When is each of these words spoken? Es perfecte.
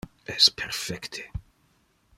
Es 0.25 0.49
perfecte. 0.49 1.29